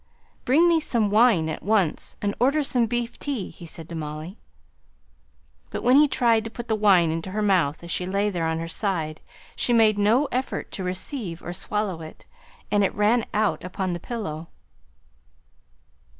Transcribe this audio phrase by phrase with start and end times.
[0.45, 4.39] "Bring me some wine at once, and order some beef tea," he said to Molly.
[5.69, 8.47] But when he tried to put the wine into her mouth as she lay there
[8.47, 9.21] on her side,
[9.55, 12.25] she made no effort to receive or swallow it,
[12.71, 14.47] and it ran out upon the pillow.